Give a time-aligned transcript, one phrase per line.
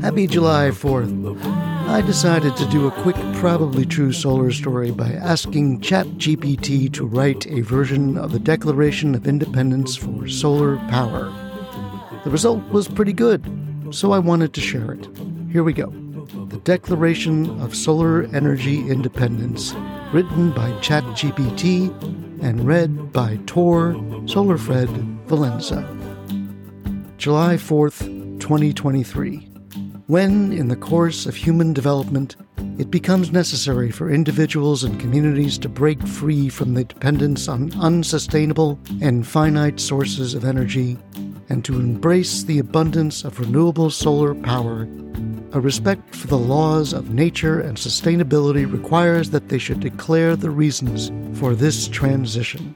[0.00, 1.36] Happy July 4th.
[1.88, 7.46] I decided to do a quick, probably true solar story by asking ChatGPT to write
[7.48, 11.32] a version of the Declaration of Independence for solar power.
[12.24, 13.44] The result was pretty good,
[13.90, 15.08] so I wanted to share it.
[15.50, 15.86] Here we go
[16.48, 19.74] The Declaration of Solar Energy Independence,
[20.12, 21.90] written by ChatGPT
[22.40, 23.94] and read by Tor
[24.26, 25.82] Solarfred Valenza.
[27.18, 29.36] July 4th, 2023.
[30.08, 32.34] When, in the course of human development,
[32.76, 38.80] it becomes necessary for individuals and communities to break free from the dependence on unsustainable
[39.00, 40.98] and finite sources of energy
[41.50, 44.88] and to embrace the abundance of renewable solar power,
[45.52, 50.50] a respect for the laws of nature and sustainability requires that they should declare the
[50.50, 52.74] reasons for this transition.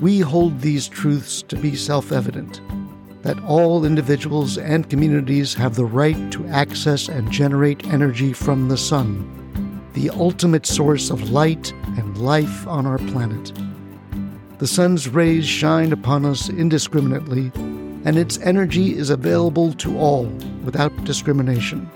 [0.00, 2.60] We hold these truths to be self evident
[3.24, 8.76] that all individuals and communities have the right to access and generate energy from the
[8.76, 13.52] sun, the ultimate source of light and life on our planet.
[14.58, 17.50] The sun's rays shine upon us indiscriminately,
[18.04, 20.26] and its energy is available to all
[20.62, 21.90] without discrimination.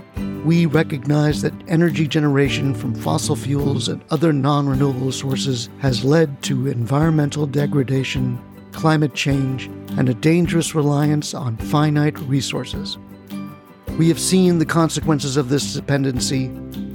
[0.47, 6.43] We recognize that energy generation from fossil fuels and other non renewable sources has led
[6.45, 8.43] to environmental degradation
[8.73, 9.69] climate change,
[9.99, 12.99] and a dangerous reliance on finite resources.
[13.99, 16.45] We have seen the consequences of this dependency,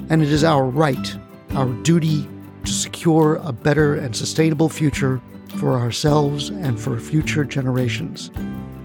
[0.10, 1.14] and it is our right,
[1.52, 2.26] our duty,
[2.64, 5.20] to secure a better and sustainable future
[5.58, 8.32] for ourselves and for future generations.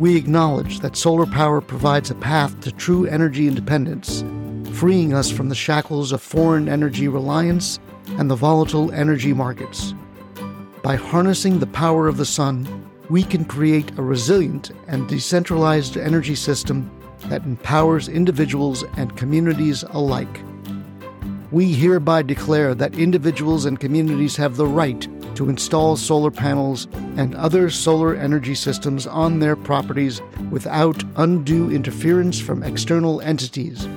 [0.01, 4.25] We acknowledge that solar power provides a path to true energy independence,
[4.77, 7.79] freeing us from the shackles of foreign energy reliance
[8.19, 9.95] and the volatile energy markets.
[10.83, 16.35] By harnessing the power of the sun, we can create a resilient and decentralized energy
[16.35, 16.91] system
[17.27, 20.43] that empowers individuals and communities alike.
[21.51, 26.87] We hereby declare that individuals and communities have the right to install solar panels
[27.17, 30.21] and other solar energy systems on their properties
[30.51, 33.89] without undue interference from external entities.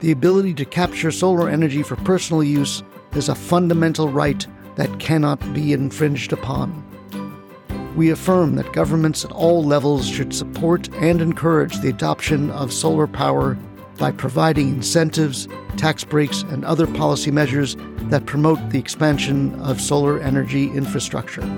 [0.00, 2.82] The ability to capture solar energy for personal use
[3.14, 4.46] is a fundamental right
[4.76, 6.93] that cannot be infringed upon
[7.94, 13.06] we affirm that governments at all levels should support and encourage the adoption of solar
[13.06, 13.56] power
[13.98, 15.46] by providing incentives,
[15.76, 17.76] tax breaks, and other policy measures
[18.10, 21.48] that promote the expansion of solar energy infrastructure.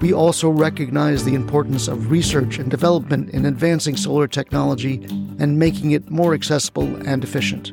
[0.00, 5.04] We also recognize the importance of research and development in advancing solar technology
[5.38, 7.72] and making it more accessible and efficient.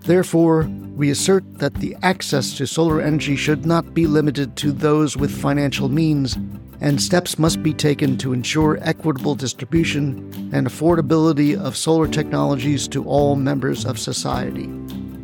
[0.00, 0.64] Therefore,
[0.94, 5.30] we assert that the access to solar energy should not be limited to those with
[5.30, 6.36] financial means
[6.82, 10.18] and steps must be taken to ensure equitable distribution
[10.52, 14.66] and affordability of solar technologies to all members of society.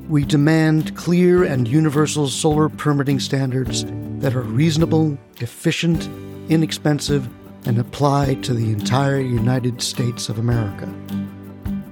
[0.09, 3.85] We demand clear and universal solar permitting standards
[4.21, 6.09] that are reasonable, efficient,
[6.49, 7.29] inexpensive,
[7.67, 10.89] and apply to the entire United States of America.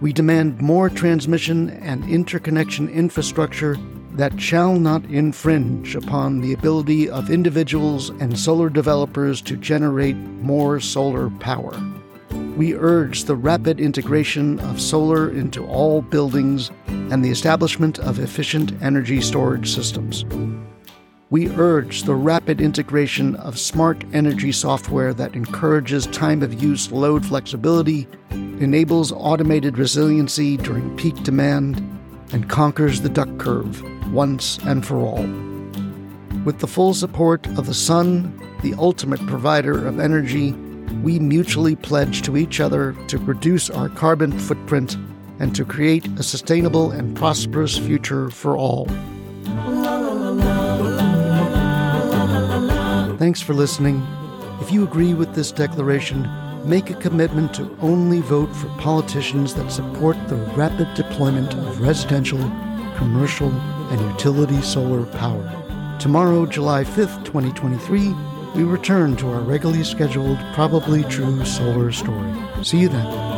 [0.00, 3.76] We demand more transmission and interconnection infrastructure
[4.12, 10.80] that shall not infringe upon the ability of individuals and solar developers to generate more
[10.80, 11.74] solar power.
[12.56, 18.72] We urge the rapid integration of solar into all buildings and the establishment of efficient
[18.82, 20.24] energy storage systems.
[21.36, 27.26] We urge the rapid integration of smart energy software that encourages time of use load
[27.26, 31.76] flexibility, enables automated resiliency during peak demand,
[32.32, 33.82] and conquers the duck curve
[34.14, 35.26] once and for all.
[36.46, 38.32] With the full support of the sun,
[38.62, 40.52] the ultimate provider of energy,
[41.02, 44.96] we mutually pledge to each other to reduce our carbon footprint
[45.38, 48.88] and to create a sustainable and prosperous future for all.
[53.26, 54.06] Thanks for listening.
[54.60, 56.30] If you agree with this declaration,
[56.64, 62.38] make a commitment to only vote for politicians that support the rapid deployment of residential,
[62.96, 63.50] commercial,
[63.90, 65.42] and utility solar power.
[65.98, 68.14] Tomorrow, July 5th, 2023,
[68.54, 72.32] we return to our regularly scheduled, probably true solar story.
[72.62, 73.35] See you then.